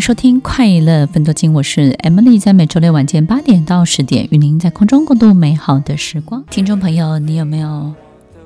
[0.00, 6.42] 收听快乐分多金，我是 Emily，在每周六晚间八点到十点，与您在空中共度美好的时光。
[6.50, 7.92] 听众朋友，你有没有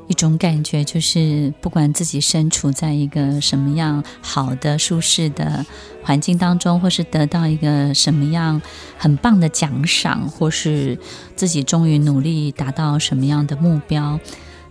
[0.08, 5.64] 一种感觉，就是不管自己身处在一个什么样好的、舒适的
[6.02, 8.60] 环境当中，或是得到一个什么样
[8.98, 10.98] 很棒的奖赏，或是
[11.36, 14.18] 自己终于努力达到什么样的目标？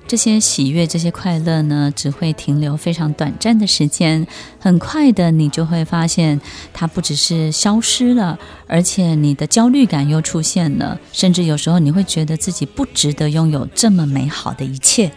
[0.06, 4.28] 这些喜悦、这些快乐呢，只会停留非常短暂的时间，
[4.60, 6.40] 很快的，你就会发现
[6.72, 8.38] 它不只是消失了，
[8.68, 15.12] 而且你的焦虑感又出现了，甚至有时候你会觉得自己不值得拥有这么美好的一切。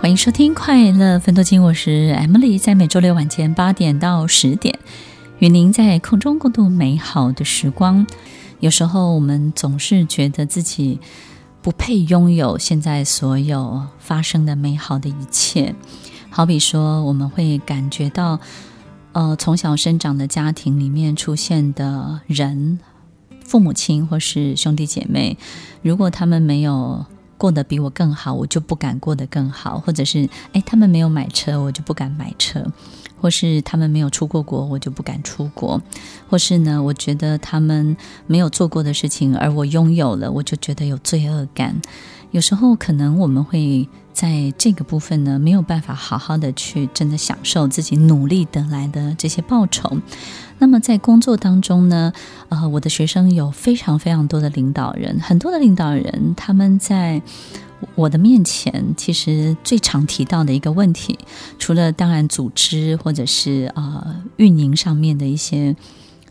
[0.00, 4.78] 欢迎收听《快乐分多金》，我是 Emily，在每周六晚间八点到十点。
[5.40, 8.04] 与您在空中共度美好的时光。
[8.58, 10.98] 有时候我们总是觉得自己
[11.62, 15.74] 不配拥有现在所有发生的美好的一切。
[16.28, 18.40] 好比说，我们会感觉到，
[19.12, 22.80] 呃，从小生长的家庭里面出现的人，
[23.44, 25.38] 父母亲或是兄弟姐妹，
[25.82, 32.66] 如果他们没有过得比我更好，我就不敢过得更好；或者是，哎，他们没有买车，我就不敢买车。
[33.20, 35.80] 或是他们没有出过国，我就不敢出国；
[36.28, 41.80] 或是呢，我觉得他们没有做过的事情，而我拥有了，我就觉得有罪恶感。
[42.30, 49.96] 有时候可能我们会在这个部分呢，没有办法好好的去真的享受自己努力得来的这些报酬。
[50.58, 52.12] 那么在工作当中呢，
[52.50, 57.22] 呃，我的学生有非常非常多的领导人，很多的领导人他们在。
[57.94, 61.18] 我的面前，其实最常提到的一个问题，
[61.58, 65.76] 除了当然组织或者是呃运营上面的一些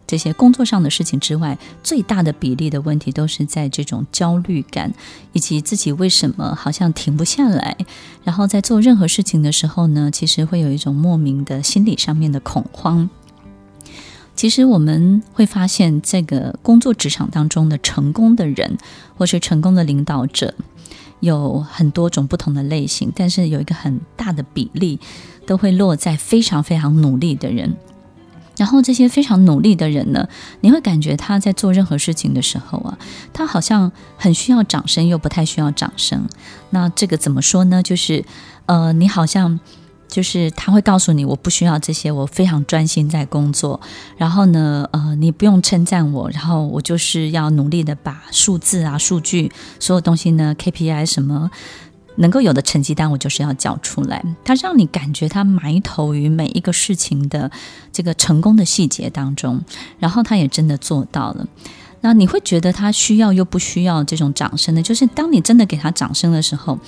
[0.06, 4.94] 这些工作上的事情之外，最大的比例的问题都是在这种焦虑感，
[5.34, 7.78] 以及自己为什么好像停不下来，
[8.24, 13.10] 然后在做任何事情的时候呢，其实会有一种莫名的心理上面的恐慌。
[14.36, 18.78] 其实我们会发现，这个工作职场当中的成功的人，
[19.18, 20.54] 或是成功的领导者。
[21.20, 25.00] 有很多种不同的类型，但是有一个很大的比例
[25.46, 27.76] 都会落在非常非常努力的人。
[28.58, 30.28] 然后这些非常努力的人呢，
[30.62, 32.98] 你会感觉他在做任何事情的时候啊，
[33.32, 36.28] 他好像很需要掌声，又不太需要掌声。
[36.72, 37.84] 那这个怎么说呢？
[37.84, 38.26] 就是
[38.66, 39.60] 呃，你好像。
[40.08, 43.80] 就是他会告诉你，我不需要这些，我非常专心在工作。
[44.18, 51.52] 然后呢，呃，你不用称赞我，然后我就是要努力的把数字啊、数据、所有东西呢、KPI 什么
[52.16, 54.24] 能够有的成绩单，我就是要交出来。
[54.46, 57.52] 他让你感觉他埋头于每一个事情的
[57.92, 59.62] 这个成功的细节当中，
[60.00, 61.46] 然后他也真的做到了。
[62.02, 64.82] 那你会觉得他需要又不需要这种掌声呢？
[64.82, 66.80] 就是当你真的给他掌声的时候。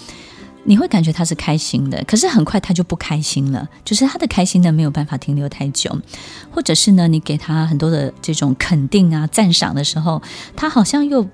[0.69, 5.99] 你会感觉他是开心的，可是很快他就不开心了，就是他的开心呢没有办法停留太久，
[6.51, 10.21] 或者是呢你给他很多的这种肯定啊赞赏的时候，
[10.55, 11.27] 他好像又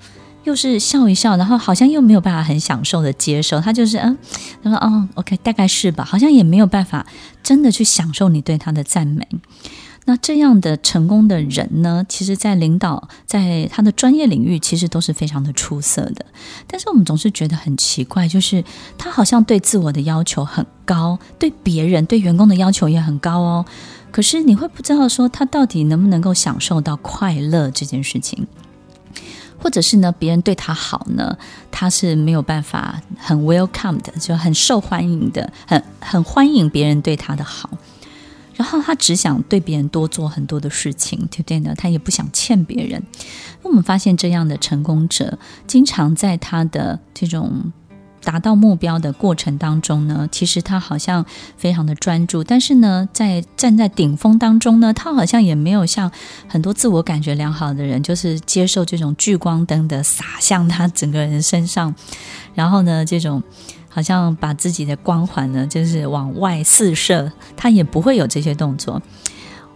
[0.46, 4.18] 又是笑一笑，然后好像又没有办法很享受的接受，他就是嗯，
[4.64, 7.06] 他说哦，OK，大概是吧，好像也没有办法
[7.44, 9.28] 真的去享受你对他的赞美。
[10.08, 16.24] 那这样的成功的人呢，其实，在领导在他的专业领域，其实都是非常的出色的。
[16.68, 18.64] 但是我们总是觉得很奇怪，就是
[19.00, 23.66] 他好像对自我的要求很高，对别人、对员工的要求也很高哦。
[24.12, 28.46] 可是你会不知道说，他到底能不能够享受到快乐这件事情，
[29.58, 31.36] 或者是呢，别人对他好呢，
[31.72, 37.72] 他是没有办法很 welcome 的，就很受欢迎的，很很欢迎别人对他的好。
[38.56, 41.74] 然后他只想对别人多做很多的事情，对不对呢？
[41.78, 43.04] 他也不想欠别人。
[43.62, 45.38] 我们发现这样的成功者，
[45.68, 47.74] 经常在他的这种
[48.24, 51.26] 达到目标的过程当中呢，其实他好像
[51.58, 56.10] 非常的专注，但是呢，在站在顶峰当中呢，他好像也没有像
[56.48, 61.94] 很多自我感觉良好的人，就是接受这种聚光灯的洒向他整个人身上，
[62.54, 63.44] 然后呢，这种。
[63.96, 69.02] 好像把自己的光环呢，就是往外四射，他也不会有这些动作。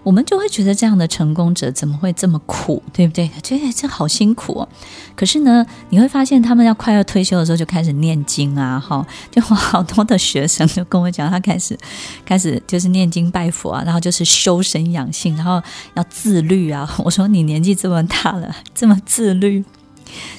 [0.04, 3.30] 我们就会觉得这样的成功者怎么会这么苦，对不对？
[3.42, 4.68] 觉得这好辛苦哦。
[5.16, 11.78] 可是呢，你会发现他们要快要退休的时候就开始念经啊，哈，就好多的学生就跟我讲，他开始
[12.26, 15.62] 开始就是念经拜佛啊，然后就是修身养性，然后
[15.94, 16.90] 要自律啊。
[17.04, 19.64] 我说你年纪这么大了，这么自律。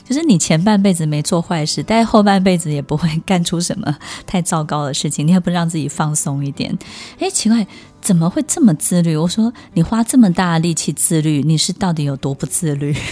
[0.04, 3.96] 就是你前半辈子没做坏事，但后半辈子也不会 干出什么
[4.26, 5.26] 太糟糕的事情。
[5.26, 6.76] 你也不让自己放松一点？
[7.18, 7.66] 诶，奇怪，
[8.00, 9.16] 怎么会这么自律？
[9.16, 12.94] 我说你花这么大的力气自律，你是到底有多不自律？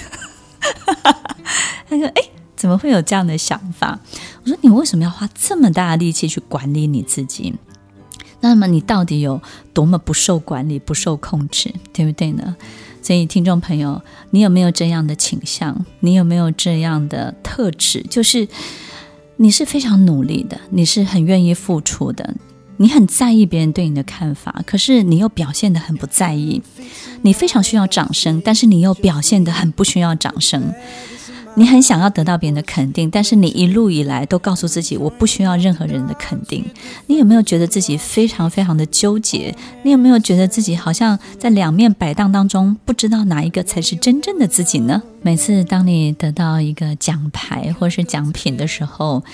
[1.88, 3.98] 他说：“诶，怎么会有这样的想法？”
[4.44, 7.54] 我说：“你为什么要花这么大的力气去管理你自己？
[8.40, 9.40] 那么你到底有
[9.72, 12.56] 多么不受管理、不受控制，对不对呢？”
[13.08, 14.02] 所以，听众朋友，
[14.32, 15.86] 你有没有这样的倾向？
[16.00, 18.04] 你有没有这样的特质？
[18.10, 18.46] 就是
[19.36, 22.34] 你是非常努力的，你是很愿意付出的，
[22.76, 26.60] 你很在意别人对你的看法，可是你又表现得很不在意。
[27.22, 30.70] 你非常需要掌声，但是你又表现得很不需要掌声。
[31.58, 36.64] 你很想要得到别人的肯定，但是你一路以来都告诉自己，我不需要任何人的肯定。
[37.08, 39.52] 你有没有觉得自己非常非常的纠结？
[39.82, 45.02] 你有没有觉得自己好像在两面摆荡当中，不知道哪一个才是真正的自己呢？
[45.20, 49.24] 每次当你得到一个奖牌或是奖品的时候，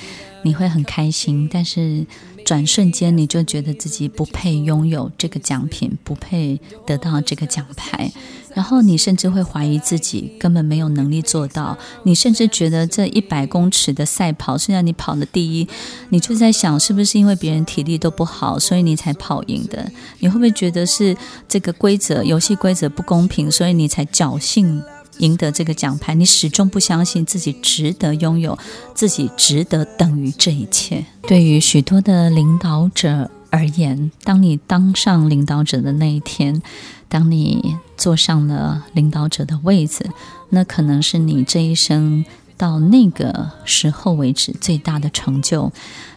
[0.44, 2.06] 你会很开心，但是
[2.44, 8.12] 转瞬间你就觉得自己不配拥有这个奖品，不配得到这个奖牌。
[8.54, 15.68] 然后你甚至会怀疑自己根本没有能力做到，你甚至觉得这一百公尺的赛跑，虽然你跑了第一，
[16.10, 19.90] 你就在想是不是因为别人体力都不好，所以你才跑赢的？
[20.20, 21.16] 你会不会觉得是
[21.48, 24.80] 这个规则，游戏规则不公平，所以你才侥幸
[25.18, 26.14] 赢得这个奖牌？
[26.14, 28.58] 你始终不相信自己值得拥有，
[28.94, 31.04] 自己值得等于这一切。
[31.22, 36.60] 对于许多的领导者而言，当你当上领导者的那一天，
[37.08, 40.10] 当你坐上了领导者的位子，
[40.50, 42.24] 那可能是你这一生
[42.56, 45.72] 到那个时候为止最大的成就。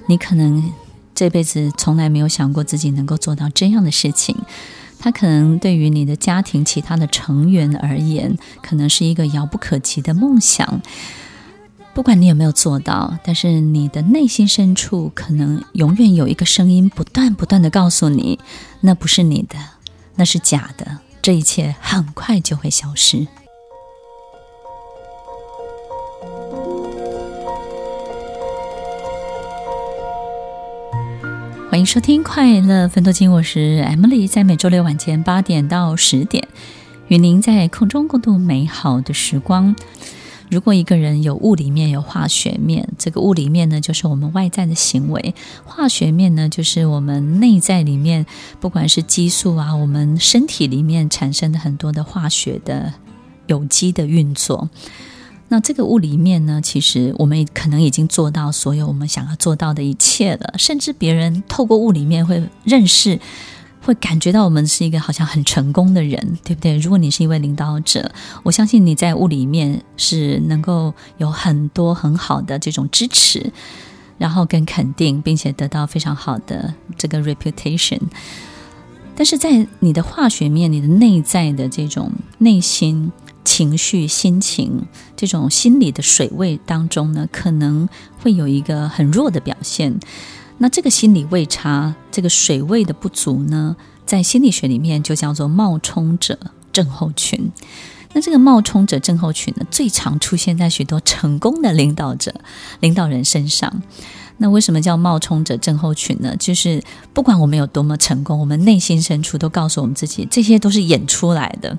[0.08, 0.72] 你可能
[1.14, 4.36] 这辈子从来没有想过自己能够做到这样的事情。
[5.00, 10.82] 它可能对于你的家庭其他的成员而言，可能是一个遥不可及的梦想。
[11.94, 18.40] 不管你有没有做到，但是你的内心深处可能永远有一个声音，不断不断的告诉你，
[18.82, 19.58] 那不是你的。
[20.16, 23.28] 那是假的，这一切很快就会消失。
[31.78, 36.48] 欢迎收听《快乐分多金》，我是 Emily，在每周六晚间八点到十点，
[37.08, 39.76] 与您在空中共度美好的时光。
[40.50, 45.36] 如果一个人有物理面，有化学面，这个物理面呢，就是我们外在的行为；
[45.66, 48.26] 化学面呢，就是我们内在里面，
[48.60, 52.92] 不管是激素啊，我们身体里面产生的很多的化学的
[53.46, 54.68] 有机的运作。
[55.50, 63.20] 那这个物理面呢，其实我们可能已经做到所有我们想要做到的一切了，甚至别人透过物理面会认识。
[63.80, 66.78] 会感觉到我们是一个好像很成功的人，对不对？
[66.78, 68.12] 如果你是一位领导者，
[68.44, 73.50] 我相信你在物理面是能够有很多很好的这种支持，
[74.18, 78.02] 然后跟肯定，并且得到非常好的这个 reputation。
[79.16, 83.10] 但是在你的化学面，你的内在的这种内心
[83.48, 84.86] 情绪、心情
[85.16, 87.88] 这种心理的水位当中呢，可能
[88.20, 89.98] 会有一个很弱的表现。
[90.58, 96.38] 那这个心理位差，这个水位的不足呢，在心理学里面就叫做冒充者
[96.74, 97.50] 症候群。
[98.12, 102.34] 那这个冒充者症候群呢，最常出现在许多成功的领导者、
[102.82, 103.82] 领导人身上。
[104.38, 106.36] 那为什么叫冒充者症候群呢？
[106.38, 106.82] 就是
[107.14, 111.78] 不管我们有多么成功，我们内心深处都告诉我们自己，这些都是演出来的。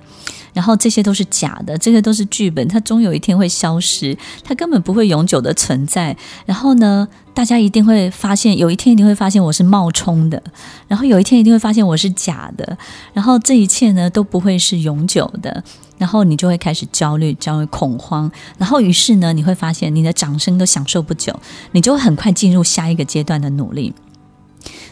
[0.53, 6.17] 然后这些都是假的，这些都是剧本，它终有一天会消失，它根本不会永久的存在。
[6.47, 10.43] 然后呢，大家一定会发现，有一天一定会发现我是冒充的，
[10.89, 12.77] 然后有一天一定会发现我是假的，
[13.13, 15.63] 然后这一切呢都不会是永久的。
[15.99, 21.39] 然后你就会开始焦虑、焦虑、恐慌，然后于是呢，你会发现你的掌声都享受不久，
[21.73, 23.93] 你就会很快进入下一个阶段的努力。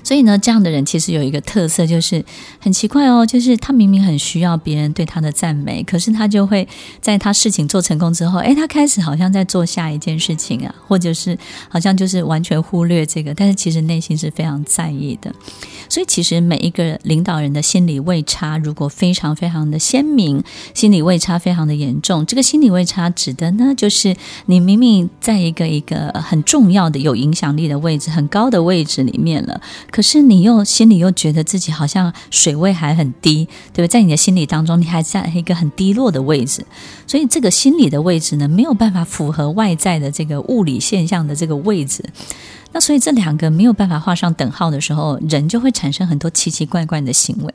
[0.07, 2.25] 所以呢，这样的人其实有一个特色，就是
[2.61, 6.69] 很奇怪哦，就是他明明很需要别人对他的赞美，可是他就会
[7.01, 11.37] 在他事情做成功之后，诶，他开始好像在做下一件事情啊，或者是
[11.69, 15.35] 好像就是完全忽略这个，但是其实内心是非常在意的。
[15.89, 20.41] 所以其实每一个领导人的心理位差，如果非常非常的鲜明，
[20.73, 24.15] 心理位差非常的严重，这个心理位差指的呢，就是
[24.47, 29.61] 你明明在一个一个很重要的、有影响力的位置、很高的位置里面了。
[29.97, 33.91] 可是你又心里又觉得自己好像水位还很低，对不？
[33.91, 36.67] 在你的心理当中，你还在一个很低落的位置，
[37.07, 42.05] 所以这个心理的位置呢，没有办法符合外在的这个物理现象的这个位置。
[42.73, 47.55] 那所以这两个没有办法画上等号的时候，人就会产生很多奇奇怪怪的行为。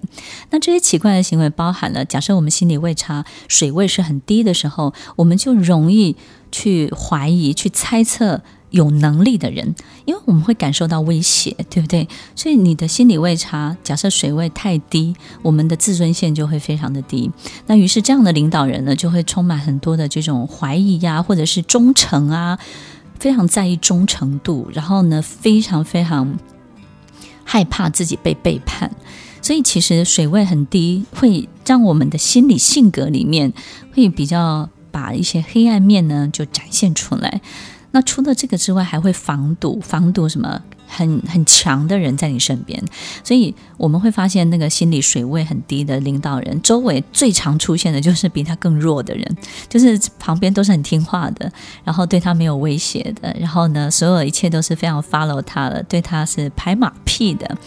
[0.49, 6.15] 那这些奇怪的行为包含了，假设我们心理位差，水位是很低的时候，我们就容易
[6.51, 8.41] 去怀疑、去猜测
[8.71, 9.75] 有能力的人，
[10.05, 12.07] 因为我们会感受到威胁，对不对？
[12.35, 17.29] 所以你的心理位差，假设水位太低，我们的自尊线就会非常的低。
[17.67, 22.57] 那于是这样的领导人呢，就会充满很多的这种怀疑呀、或者是忠诚啊。
[23.19, 26.39] 非常在意忠诚度，然后呢，非常非常
[27.43, 28.89] 害怕自己被背叛，
[29.43, 33.53] 所以其实水位很低，会让我们的心理性格里面
[33.93, 37.41] 会比较把一些黑暗面呢就展现出来。
[37.91, 40.61] 那除了这个之外，还会防堵，防堵什么？
[40.93, 42.77] 很很强的人在你身边，
[43.23, 49.37] 所以我们会发现，那个心理水位很低的领导人，周围最常出现的就是比他更弱的人，
[49.69, 51.49] 就是旁边都是很听话的，
[51.85, 57.57] 然后对他没有威胁的，然后呢，所有一切都是非常 follow 他的，对他是拍马屁的。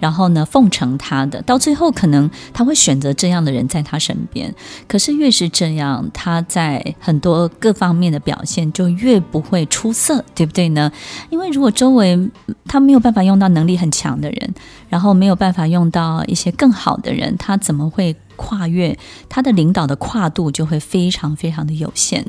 [0.00, 4.54] 然后呢，奉承他的，到最后可能他会选择这样的人在他身边。
[4.86, 10.90] 可是越是这样，他在很多各方面的表现就越不会出色，对不对呢？
[11.30, 12.30] 因为如果周围
[12.66, 14.54] 他没有办法用到能力很强的人，
[14.88, 18.96] 然后没有办法用到一些更好的人，他怎么会跨越？
[19.28, 22.24] 他的领导的跨度就会非常非常的有限。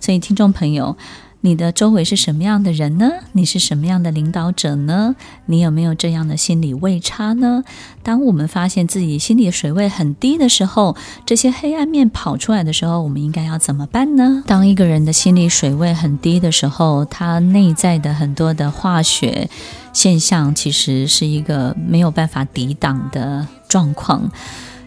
[0.00, 0.96] 所以，听众朋友。
[1.40, 3.08] 你的周围是什么样的人呢？
[3.32, 5.14] 你是什么样的领导者呢？
[5.46, 7.62] 你有没有这样的心理位差呢？
[8.02, 14.42] 当我们发现自己心理水位很低的时候，这些黑暗面跑出来的时候，我们应该要怎么办呢？
[14.46, 19.48] 当一个人的心理水位很低的时候，他内在的很多的化学
[19.92, 24.28] 现象，其实是一个没有办法抵挡的状况。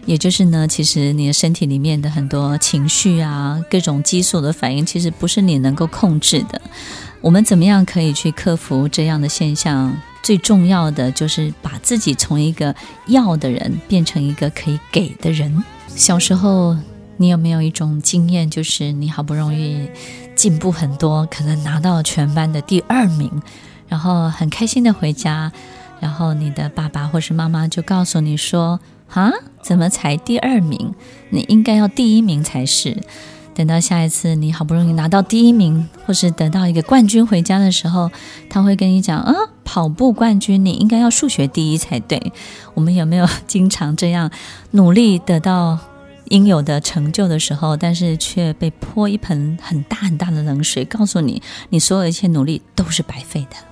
[0.04, 6.60] 也就是呢，其实你的身体里面的很多情绪啊，各种激素的反应，其实不是你能够控制的。
[7.20, 9.96] 我们怎么样可以去克服这样的现象？
[10.22, 12.74] 最重要的就是把自己从一个
[13.08, 15.62] 要的人变成一个可以给的人。
[15.88, 16.76] 小时候，
[17.16, 19.88] 你有没有一种经验，就是你好不容易
[20.36, 23.30] 进步很多，可能拿到全班的第二名，
[23.88, 25.50] 然后很开心的回家，
[26.02, 29.30] 然后你的爸爸或是妈妈就告诉你说，啊，
[29.62, 30.92] 怎么才第二名？
[31.30, 33.00] 你应该要第一名才是。
[33.54, 38.10] 等到下一次你好不容易拿到第一名，或是得到一个冠军回家的时候，
[38.50, 39.32] 他会跟你讲：啊，
[39.62, 42.32] 跑步冠军，你应该要数学第一才对。
[42.74, 44.28] 我们有没有经常这样
[44.72, 45.78] 努力得到
[46.30, 53.71] 应有的成就的时候，但是却被泼一盆很大很大的冷水，告诉你，你所有一切努力都是白费的？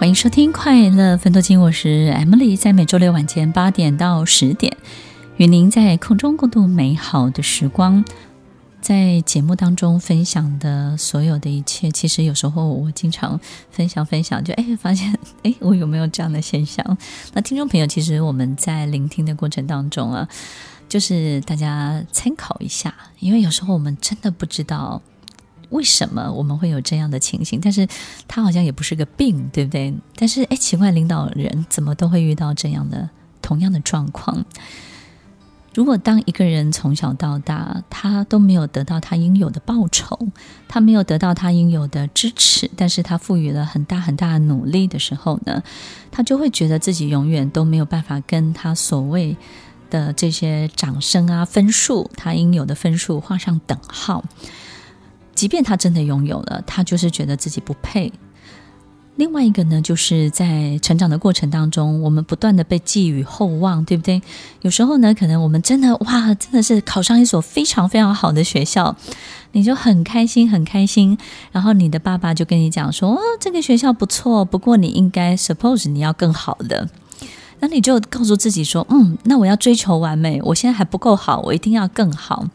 [0.00, 4.74] 欢迎收听《快乐分多金》，我是 Emily，在每周六晚间八点到十点，
[5.36, 8.02] 与您在空中共度美好的时光。
[8.80, 13.38] 在节目当中分享的所有的一切，其实有时候我经常
[13.70, 15.14] 分享分享，就哎发现
[15.44, 16.96] 哎，我有没有这样的现象？
[17.34, 20.26] 那听众朋友，其实我们在聆听的过程当中啊，
[20.88, 25.02] 就是大家参考一下，因为有时候我们真的不知道。
[25.70, 27.60] 为什么我们会有这样的情形？
[27.60, 27.88] 但是
[28.28, 29.92] 他好像也不是个病，对不对？
[30.16, 33.08] 但是哎，奇怪，领导人怎么都会遇到这样的
[33.42, 34.44] 同样的状况？
[35.72, 40.18] 如果当一个人从小到大，他都没有得到他应有的报酬，
[40.66, 45.62] 他没有得到他应有的支持，但是他赋予了很大很大的努力的时候呢，
[46.10, 49.36] 他就会觉得自己永远都没有办法跟他所谓
[49.90, 54.24] 的这些掌声啊、分数，他应有的分数画上等号。
[55.34, 58.12] 即便他真的拥有了，他就是觉得自己不配。
[59.16, 64.22] 另外一个呢，就是在成长的过程当中，我们不断的被寄予厚望，对不对？
[64.62, 68.96] 有时候呢，可能我们真的哇，真的是考上一所非常非常好的学校，
[69.52, 71.18] 你就很开心，很开心。
[71.52, 76.88] 然后你的爸爸就跟你讲说：“哦，这个学校不错，不过你应该 suppose 你要更好的。”
[77.60, 82.46] 那你就告诉自己说：“嗯，那我要追求完美，我现在还不够好，我一定要更好。”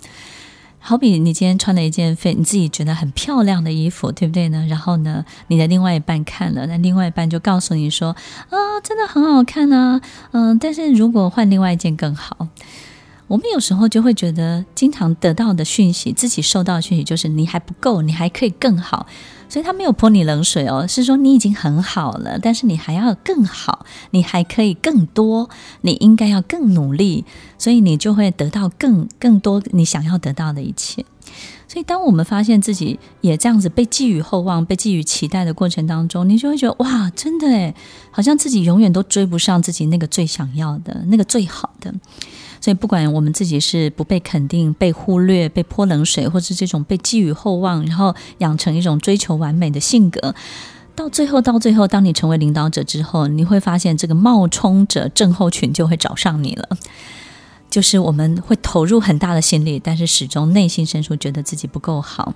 [0.87, 4.67] 好比你今天穿了一件非你自己觉得很漂亮的衣服，对不对呢？
[4.69, 8.15] 然后呢，你的另外一半看了，那另外一半就告诉你说
[8.51, 9.99] ：“啊，真的很好看啊，
[10.29, 12.47] 嗯，但是如果换另外一件更好。”
[13.27, 19.07] 我们有时候就会觉得，经常得到的讯息，自己收到的讯息就是你还不够，你还可以更好。
[19.47, 25.49] 所以他没有泼你冷水哦，是说你已经很好了，但是你还要更好，你还可以更多，
[25.81, 27.23] 你应该要更努力，
[27.57, 31.05] 所以你就会得到更更多你想要得到的一切。
[31.67, 37.75] 所以，当我们发现自己也这样子被寄予厚望、被寄予期待的过程当中，你就会觉得哇，真的诶，
[38.11, 41.93] 好像自己永远都追不上自己那个最想要的、那个最好的。
[42.65, 50.33] 所以，不管我们自己是不被肯定、被忽略、被泼冷水，或是这种被寄予厚望，然后养成一种追求完美的性格，
[50.95, 56.67] 到最后，到最后，当你成为领导者之后，你会发现这个冒充者症候群就会找上你了。
[57.69, 62.33] 就是我们会投入很大的心力，但是始终内心深处觉得自己不够好。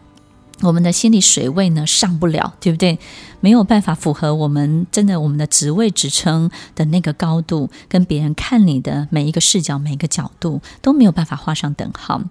[0.62, 3.00] 我们的心理水位呢，上不了，对不对？
[3.42, 12.22] 没有办法符合我们真的我们的职位职称的那个高度，跟别人看你的每一个视角、每一个角度都没有办法画上等号。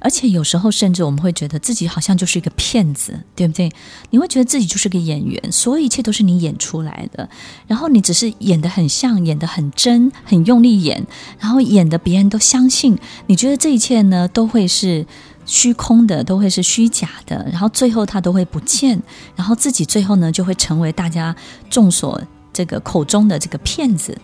[0.00, 3.70] 而且有时候甚至我们会觉得自己好像就是一个骗子，对不对？
[4.10, 7.28] 你会觉得自己就是个演员，所有一切都是你演出来的，
[7.68, 11.06] 然后你只是演得很像，演得很真，很用力演，
[11.38, 12.98] 然后演得别人都相信。
[13.28, 15.06] 你觉得这一切呢，都会是。
[15.48, 19.02] 虚空的都会是虚假的，然后最后它都会不见，
[19.34, 21.34] 然后自己最后呢就会成为大家
[21.70, 22.20] 众所
[22.52, 24.16] 这个口中的这个骗子。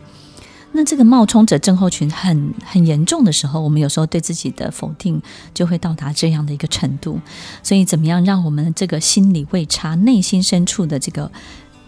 [0.72, 5.22] 那这个冒充者症候群很很严重的时候，我们有时候对自己的否定
[5.54, 7.18] 就会到达这样的一个程度。
[7.62, 11.30] 所以，怎么样让我们这个心理位差、内心深处的这个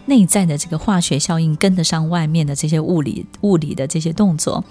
[0.07, 4.65] 内在的这个化学效应跟得上外面的这些物理物理的这些动作？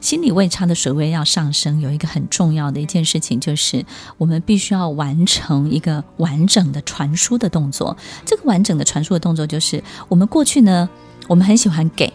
[0.00, 3.84] 心理位差的水位要上升，有一个很重要的一件事情，就是
[4.18, 7.96] 我们必须要完成一个完整的传输的动作。
[8.24, 10.88] 这个完整的传输的动作，就是我们过去呢，
[11.26, 12.12] 我们很喜欢给，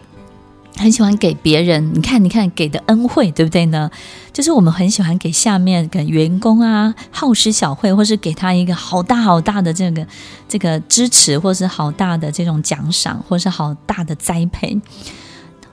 [0.76, 1.92] 很喜欢给别人。
[1.92, 3.90] 你看，你看，给的恩惠，对不对呢？
[4.32, 10.06] 就是我们很喜欢给下面给员工啊，好施小惠，或是给他一个好大好大的这个
[10.48, 14.80] 这个支持，或是好大的这种奖赏，或是好大的栽培。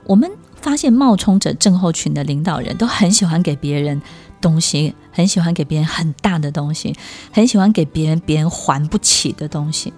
[0.04, 0.30] 我们。
[0.60, 4.00] 发现冒充者症候群的领导人都很喜欢给别人
[4.40, 6.94] 东西，很喜欢给别人很大的东西，
[7.32, 9.92] 很喜欢给别人别人还不起的东西。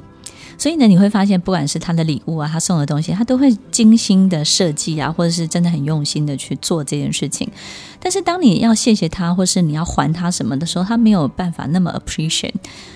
[0.59, 7.50] 所以呢，你会发现，不管是他的礼物啊，他送的东西，他都会精心的设计啊，或者是真的很用心的去做这件事情。
[7.99, 12.53] 但是，当你要谢谢他，或是你要还他什么的时候，他没有办法那么 appreciate。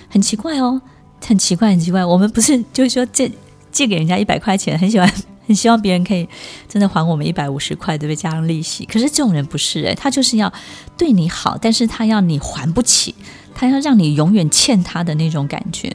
[0.07, 0.81] 很奇怪哦，
[1.25, 2.05] 很奇怪，很奇怪。
[2.05, 3.29] 我们不是就是说借
[3.69, 5.11] 借给人家一百块钱，很喜欢。
[5.47, 6.27] 很 希望别人可以
[6.67, 8.15] 真的还我们一百五十块，对不对？
[8.15, 8.85] 加上利息。
[8.85, 10.51] 可是这种人不是诶，他就是要
[10.97, 13.15] 对你好，但是他要你还不起，
[13.55, 15.91] 他要让你永远欠他的那种感觉。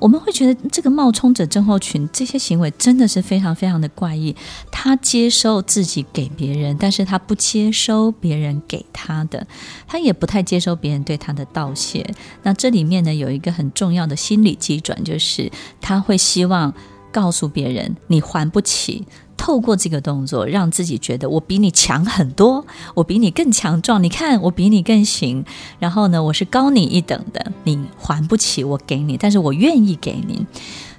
[0.00, 4.34] 我们会觉得这个冒充者症候群这些行为真的是非常非常的怪异。
[4.70, 9.46] 他接受自己给别人，但是他不接收别人给他的，
[9.86, 12.04] 他也不太接受别人对他的道谢。
[12.42, 16.74] 那这里面呢，有一个很重要的心理基准，就是他会希望。
[17.14, 24.02] 告诉别人你还不起，透过这个动作让自己觉得我比你强很多，我比你更强壮。
[24.02, 25.44] 你看我比你更行，
[25.78, 30.44] 然后呢，我是高你一等的，你还不起，我给你，但是我愿意给你。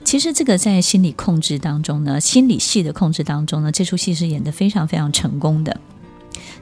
[0.06, 5.78] 其实这个在心理控制当中呢，心理戏的控制当中呢，这出戏是演得非常非常成功的。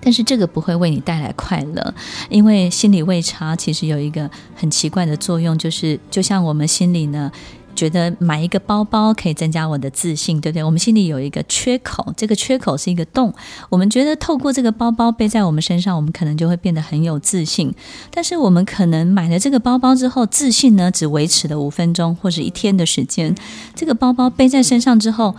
[0.02, 1.94] 但是这个不会为你带来快乐，
[2.30, 7.32] 因为心理位差其实有一个很奇怪的作用，就是就像我们心里呢。
[7.76, 10.64] 觉得买一个包包可以增加我的自信，对不对？
[10.64, 13.34] 我们心里有一个缺口，这个缺口是一个洞。
[13.70, 17.74] 我们觉得透过这个包包背在我们身上，我们可能就会变得很有自信。
[18.12, 23.36] 但是我们可能买了这个包包之后，自信呢只维持了五分钟或者一天的时间。
[23.76, 25.36] 这个包包背在身上之后。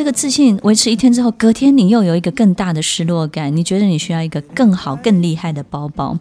[0.00, 6.18] 这个自信维持一天之后，隔天你又有一个更大的失落感，你觉得你需要一个更好、更厉害的包包。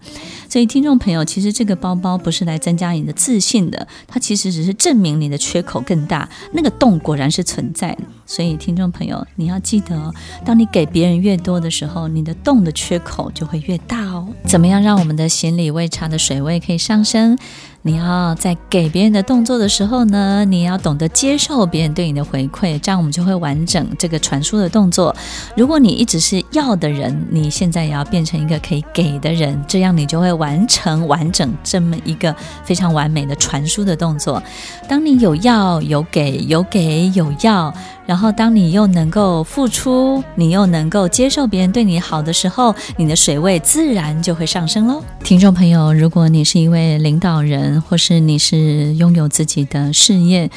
[0.50, 8.00] 所以，听众朋友，其实这个包包不是来增加你的自信的，它其实只是证明你的缺口更大，那个洞果然是存在的。
[8.30, 10.14] 所以，听众朋友，你要记得，
[10.46, 14.28] 当你给别人越多的时候，你的洞的缺口就会越大哦。
[14.46, 17.36] 怎么样让我们的心理位差的水位可以上升？
[17.82, 25.16] 你要在给别人的动作的时候呢，你要懂得接受别人对你的回馈，这样我们就会完整这个传输的动作。
[25.56, 34.44] 如果你一直是要的人，你现在也要变成一个可以给的人，这样你就会完成完整这么一个非常完美的传输的动作。
[34.88, 37.74] 当你有要有给有给有要，
[38.10, 45.04] 然后当你又能够付出，你又能够接受别人对你好的时候，你的水位自然就会上升喽。
[45.24, 50.50] 听众朋友，如果你是一位领导人，或是你是拥有自己的事业，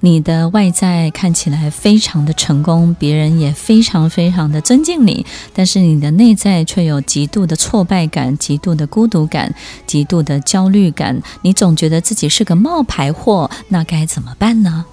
[0.00, 9.54] 你的外在看起来非常的成功，别人也非常非常的尊敬你，但是你的内在却有极度的挫败感、极度的孤独感、
[9.86, 14.84] 极度的焦虑感，你总觉得自己是个冒牌货，那该怎么办呢？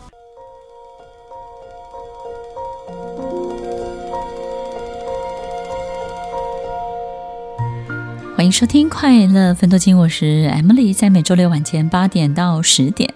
[8.43, 13.13] 欢迎收听《快乐分多金》，我是 Emily，在每周六晚间八点到十点，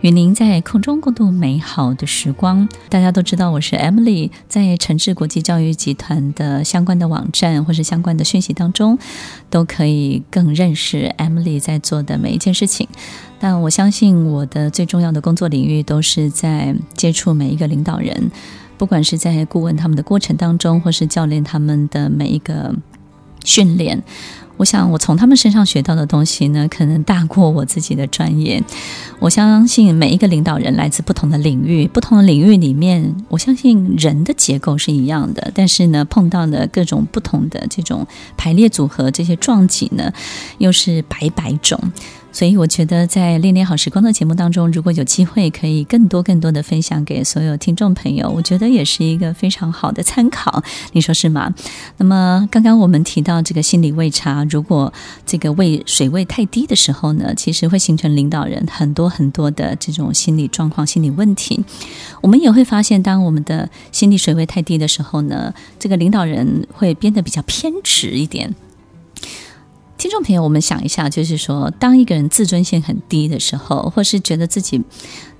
[0.00, 2.68] 与您在空中共度美好的时光。
[2.88, 8.96] 大家都知道我是 Emily，在诚志国际教育集团的相关的网站或是相关的讯息当中，
[9.50, 12.86] 都可以更认识 Emily 在做的每一件事情。
[13.40, 18.30] 但我相信我的最重要的工作领域都是在接触每一个领导人，
[18.78, 22.72] 不管是在顾问他们的过程当中，或是教练他们的每一个
[23.44, 24.00] 训练。
[24.60, 28.62] 我想，我从他们身上学到的东西呢，可能大过我自己的专业。
[29.18, 40.12] 我相信每一个领导人来自不同的领域，不同的领域里面，我相信人的结构是一样的，但是呢，碰到的各种不同的这种排列组合，这些撞击呢，
[40.58, 41.80] 又是百百种。
[42.32, 50.62] 所以我觉得，在练练好时光的节目当中，如果有机会可以更多更多的分享给所有听众朋友，我觉得也是一个非常好的参考，
[50.92, 51.52] 你说是吗？
[51.98, 54.92] 那么刚刚我们提到这个心理位差，如果
[55.26, 61.64] 这个位水位太低的时候呢，其实会形成领导人很多很多的这种心理状况、心理问题。
[62.20, 68.54] 我们也会发现，当我们的心理水位太低的时候呢，这个领导人会变得比较偏执一点。
[70.00, 74.80] 听众朋友，我们想一下，就是说，当一个人自尊心很低的时候，或是觉得自己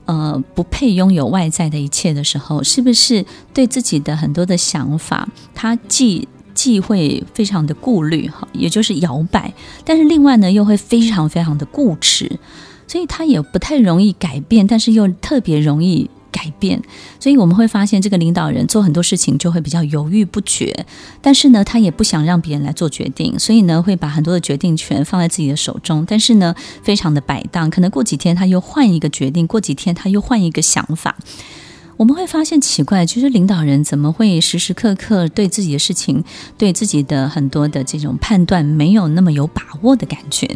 [0.05, 9.51] 呃不配拥有外在的一切的时候，是不是对自己的很多的想法，他既既会非常的顾虑哈，也就是摇摆，
[9.83, 12.39] 但是另外呢，又会非常非常的固执，
[12.87, 16.11] 所以他也不太容易改变，但是又特别容易。
[16.31, 16.83] 改变，
[17.19, 20.87] 所以我们会发现，这个领导人做很多事情就会比较犹豫不决，
[21.21, 31.17] 但是呢，他也不想让别人来做决定，所以呢，会把很多的决定权放在自己的手中，但是呢，非常的摆荡，可能过几天他又换一个决定，过几天他又换一个想法。
[32.01, 36.25] 我们会发现奇怪，就是领导人怎么会时时刻刻对自己的事情、
[36.57, 40.49] 对自己的很多的这种判断没有那么有把握的感觉？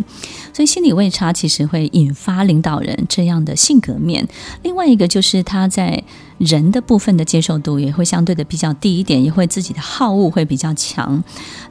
[0.54, 4.26] 所以心理位差其实会引发领导人这样的性格面。
[4.62, 6.02] 另外一个就是他在
[6.38, 11.22] 人的部分的接受度也会相对的比较低一点，也会自己的好恶会比较强。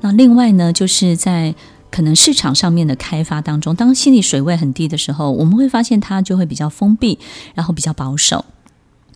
[0.01, 1.55] 那另外呢，就是在
[1.89, 7.17] 可能市场上面的开发当中，当心理水位很低的时候，我们会发现他就会比较封闭，
[7.55, 8.45] 然后比较保守。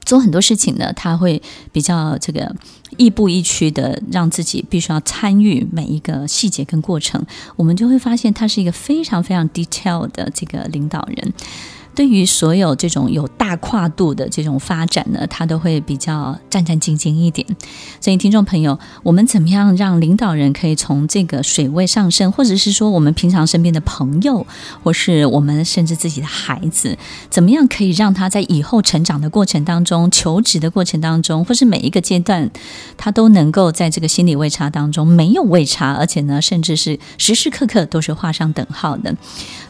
[0.08, 1.42] 做很多事情呢，他会
[1.74, 2.56] 比较这个
[2.96, 7.24] 亦步亦趋的，让自己必须要参与每一个细节跟过程。
[7.58, 11.34] 我们就会发现，他是一个非常非常 detail 的这个领导人。
[11.98, 17.44] 对于所有这种有大跨度的这种发展呢，他都会比较战战兢兢一点。
[18.00, 24.46] 所以，听众朋友，我们怎么样让领导人可以从这个水位上升，或者是说我们平常身边的朋友，
[24.84, 26.96] 或是我们甚至自己的孩子，
[27.32, 32.48] 怎么样可以让他在以后成长的过程当中、求职的过程当中，或是每一个阶段，
[32.96, 39.16] 他都能够在这个心理位差当中没有位差，而且呢，甚至是时时刻刻都是画上等号的。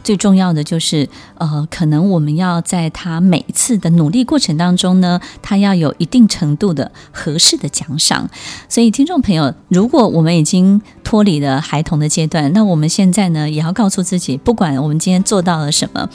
[0.08, 8.30] 最重要的就是，呃，可能我们要在他每一次的努力过程当中呢，他要有一定程度的合适的奖赏。
[8.70, 16.10] 所以，听众朋友，如果我们已经脱离了孩童的阶段，那我们现在呢，也要告诉自己，不管我们今天做到了什么，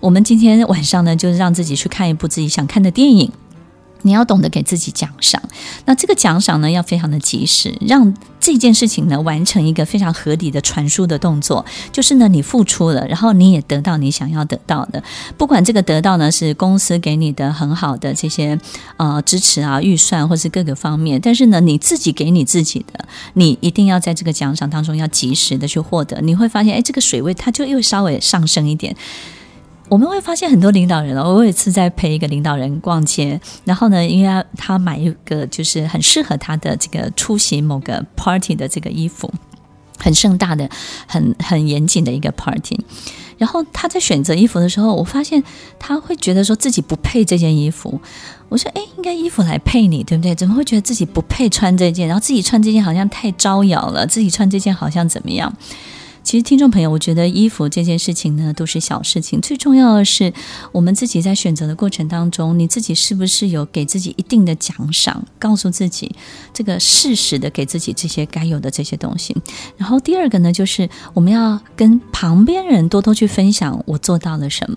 [0.00, 3.30] 我们今天晚上呢，就是让自己去看一部自己想看的电影。
[4.02, 5.42] 你要懂得给自己奖赏，
[5.84, 8.14] 那这个奖赏呢，要非常的及时，让
[8.46, 11.66] 这件事情呢完成一个非常合理的传输的动作。
[11.90, 15.02] 就是呢，你付出了，然后你也得到你想要得到的。
[15.36, 18.56] 不管这个得到呢是公司给你的很好的这些
[18.98, 23.04] 呃支持啊、预算，或是各个方面，但是呢，你自己给你自己的，
[23.34, 26.20] 你一定要在这个奖赏当中要及时的去获得。
[26.20, 28.94] 你会发现，哎，这个水位它就又稍微上升一点。
[29.88, 39.32] 我们会发现很多领导人哦，我有一次在陪一个领导人逛街，然后呢，因为他买一个就是很适合他的这个出席某个 party 的这个衣服，
[39.98, 40.68] 很盛大的、
[41.06, 42.78] 很很严谨的一个 party。
[43.38, 45.44] 然后他在选择衣服的时候，我发现
[45.78, 48.00] 他会觉得说自己不配这件衣服。
[48.48, 50.34] 我说：“哎，应该衣服来配你，对不对？
[50.34, 52.08] 怎么会觉得自己不配穿这件？
[52.08, 55.52] 然后自己穿这件好像太招摇了，自己穿这件好像怎么样？”
[56.26, 59.40] 其实，听众朋友，我觉得衣服这件事情呢，都是小事情。
[59.40, 60.32] 最重要的是，
[60.72, 66.12] 我们自己在选择的过程当中，你自己是不是有给自己一定的奖赏，告诉自己
[66.52, 69.36] 这个适时的给自己这些该有的这些东西。
[69.76, 74.76] 然后第二个呢，就是我们要跟旁边人多多去分享我做到了什么。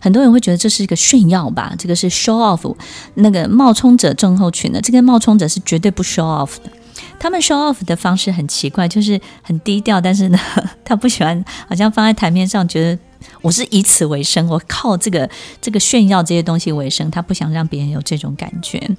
[0.00, 2.74] 很多人会觉得这是一个炫耀吧，这个是 show off，
[3.14, 6.72] 那个冒充者症候群的，这个冒充者是绝对不 show off 的。
[7.18, 10.38] 他们 show off 的方式很奇怪，就是很低调，但是呢，
[10.84, 12.98] 他不喜欢，好像放在台面上，觉得
[13.42, 15.28] 我是以此为生，我靠这个
[15.60, 18.96] 这个炫耀这些东西为生，他不想让别人有这种感觉。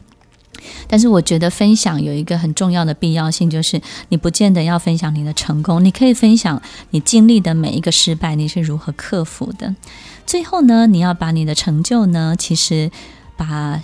[0.89, 9.73] 但是我觉得分享有一个很重要的必要性，就是你不见得要分享你的成功，你可以分享你经历的每一个失败，你是如何克服的。
[10.25, 12.91] 最后呢，你要把你的成就呢，其实
[13.37, 13.81] 把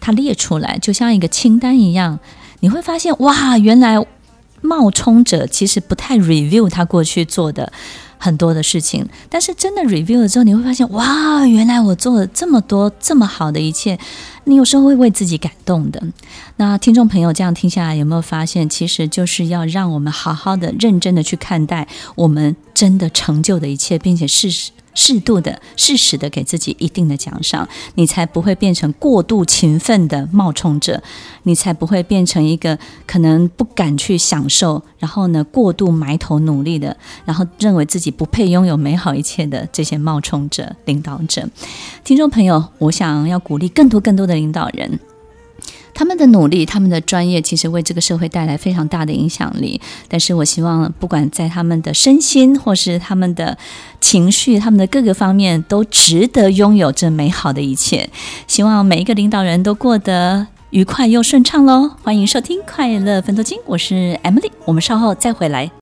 [0.00, 2.18] 它列出来，就像一个清单一样，
[2.66, 4.04] 你会发现哇，原来
[4.60, 7.72] 冒充者其实不太 review 他过去做的。
[8.18, 13.96] 很多的事情，但是真的 review 了之后，你会发现，哇，原来我做了这么多这么好的一切，
[14.44, 16.02] 你有时候会为自己感动的。
[16.56, 24.70] 那听众朋友这样听下来，有没有发现，其实就是要让我们好好的、认真的去看待我们真的成就的一切，并且事实。
[24.96, 31.00] 适度的、适时的给自己一定的奖赏，你才不会变成过度勤奋的冒充者，
[31.44, 41.48] 你才不会变成一个可能不敢去享受，然后呢，过度埋头努力的，然后认为自己不配拥有美好一切的这些冒充者、领导者。
[42.02, 44.98] 听众朋友，我想要鼓励更多更多的领导人。
[45.96, 49.80] 他们的努力，他们的专业，其实为这个社会带来非常大的影响力。
[50.08, 53.56] 但是我希望，不管在他们的身心，或是他们的
[53.98, 58.10] 情绪，他们的各个方面，都值得拥有这美好的一切。
[58.46, 61.92] 希望每一个领导人都过得愉快又顺畅喽！
[62.02, 65.70] 欢迎收听《快乐分头金》，我是 Emily，我们稍后再回来。